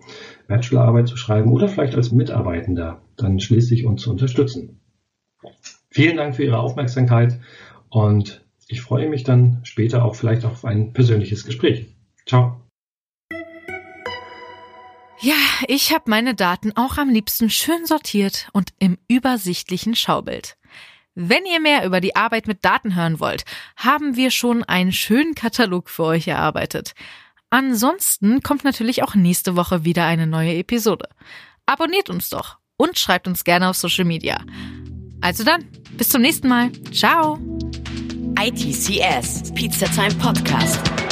Bachelorarbeit 0.49 1.09
zu 1.09 1.17
schreiben 1.17 1.53
oder 1.53 1.69
vielleicht 1.69 1.95
als 1.95 2.13
Mitarbeitender 2.13 3.03
dann 3.17 3.39
schließlich 3.39 3.87
uns 3.87 4.03
zu 4.03 4.11
unterstützen. 4.11 4.81
Vielen 5.91 6.17
Dank 6.17 6.35
für 6.37 6.45
Ihre 6.45 6.59
Aufmerksamkeit 6.59 7.39
und 7.89 8.45
ich 8.69 8.83
freue 8.83 9.09
mich 9.09 9.25
dann 9.25 9.61
später 9.63 10.05
auch 10.05 10.15
vielleicht 10.15 10.45
auf 10.45 10.65
ein 10.65 10.93
persönliches 10.93 11.45
Gespräch. 11.45 11.95
Ciao. 12.27 12.61
Ja, 15.21 15.35
ich 15.67 15.95
habe 15.95 16.11
meine 16.11 16.35
Daten 16.35 16.73
auch 16.77 16.99
am 16.99 17.09
liebsten 17.09 17.49
schön 17.49 17.87
sortiert 17.87 18.49
und 18.53 18.75
im 18.79 18.99
übersichtlichen 19.09 19.95
Schaubild. 19.95 20.57
Wenn 21.19 21.47
ihr 21.47 21.61
mehr 21.61 21.87
über 21.87 22.03
die 22.03 22.15
Arbeit 22.15 22.47
mit 22.47 22.63
Daten 22.63 22.95
hören 22.95 23.21
wollt, 23.21 23.45
haben 23.75 24.17
wir 24.17 24.31
schon 24.31 24.63
einen 24.65 24.93
schönen 24.93 25.35
Katalog 25.35 25.89
für 25.89 26.05
euch 26.05 26.29
erarbeitet. 26.29 26.93
Ansonsten 27.49 28.43
kommt 28.43 28.65
natürlich 28.65 29.03
auch 29.03 29.15
nächste 29.15 29.57
Woche 29.57 29.83
wieder 29.85 30.05
eine 30.05 30.27
neue 30.27 30.55
Episode. 30.55 31.09
Abonniert 31.65 32.11
uns 32.11 32.29
doch 32.29 32.59
und 32.77 32.99
schreibt 32.99 33.27
uns 33.27 33.45
gerne 33.45 33.71
auf 33.71 33.77
Social 33.77 34.05
Media. 34.05 34.45
Also 35.23 35.43
dann, 35.43 35.65
bis 35.93 36.11
zum 36.11 36.21
nächsten 36.21 36.49
Mal. 36.49 36.71
Ciao. 36.93 37.39
ITCS, 38.39 39.55
Pizza 39.55 39.87
Time 39.87 40.15
Podcast. 40.17 41.06